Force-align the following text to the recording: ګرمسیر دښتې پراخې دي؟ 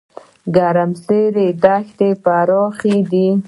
ګرمسیر 0.55 1.35
دښتې 1.63 2.09
پراخې 2.23 2.95
دي؟ 3.11 3.27